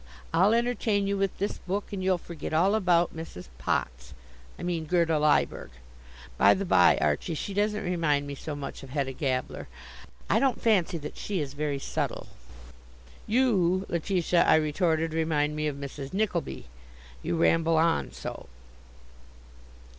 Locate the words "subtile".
11.77-12.29